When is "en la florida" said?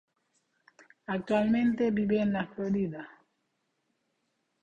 2.21-3.07